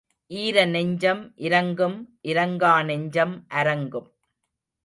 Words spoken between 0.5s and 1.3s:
நெஞ்சம்